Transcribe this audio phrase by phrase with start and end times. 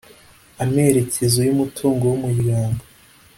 [0.63, 2.81] amerekezo y umutungo w umuryango